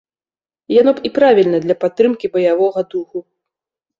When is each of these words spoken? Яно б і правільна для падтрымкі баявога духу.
Яно 0.81 0.91
б 0.99 1.09
і 1.09 1.11
правільна 1.17 1.59
для 1.67 1.75
падтрымкі 1.83 2.31
баявога 2.37 2.79
духу. 2.95 3.19